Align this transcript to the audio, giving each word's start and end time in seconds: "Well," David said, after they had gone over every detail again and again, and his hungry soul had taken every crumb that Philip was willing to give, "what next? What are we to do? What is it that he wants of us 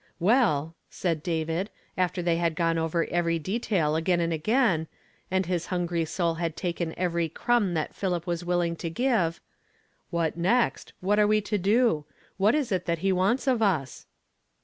"Well," 0.19 0.73
David 0.99 1.47
said, 1.69 1.69
after 1.95 2.23
they 2.23 2.37
had 2.37 2.55
gone 2.55 2.79
over 2.79 3.05
every 3.11 3.37
detail 3.37 3.95
again 3.95 4.19
and 4.19 4.33
again, 4.33 4.87
and 5.29 5.45
his 5.45 5.67
hungry 5.67 6.05
soul 6.05 6.33
had 6.41 6.57
taken 6.57 6.95
every 6.97 7.29
crumb 7.29 7.75
that 7.75 7.93
Philip 7.93 8.25
was 8.25 8.43
willing 8.43 8.75
to 8.77 8.89
give, 8.89 9.39
"what 10.09 10.35
next? 10.35 10.93
What 11.01 11.19
are 11.19 11.27
we 11.27 11.39
to 11.41 11.59
do? 11.59 12.05
What 12.37 12.55
is 12.55 12.71
it 12.71 12.85
that 12.87 12.97
he 13.05 13.11
wants 13.11 13.45
of 13.45 13.61
us 13.61 14.07